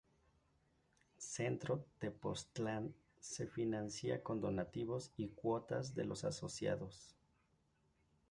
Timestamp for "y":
5.15-5.27